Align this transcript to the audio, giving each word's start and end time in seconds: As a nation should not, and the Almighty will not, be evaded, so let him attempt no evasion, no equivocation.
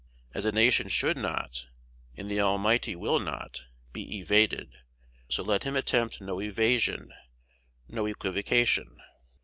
As 0.33 0.45
a 0.45 0.51
nation 0.51 0.89
should 0.89 1.15
not, 1.15 1.67
and 2.17 2.27
the 2.27 2.41
Almighty 2.41 2.95
will 2.95 3.19
not, 3.19 3.67
be 3.93 4.17
evaded, 4.17 4.73
so 5.29 5.43
let 5.43 5.61
him 5.61 5.75
attempt 5.75 6.19
no 6.19 6.41
evasion, 6.41 7.13
no 7.87 8.07
equivocation. 8.07 8.99